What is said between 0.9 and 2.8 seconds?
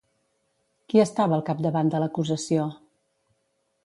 Qui estava al capdavant de l'acusació?